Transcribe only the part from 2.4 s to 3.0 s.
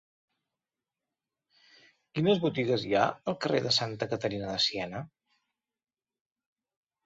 botigues hi